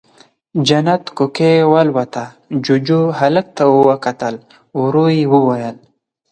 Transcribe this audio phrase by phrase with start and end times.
[0.67, 2.25] جنت کوکۍ والوته،
[2.65, 4.35] جُوجُو، هلک ته وکتل،
[4.79, 5.75] ورو يې وويل: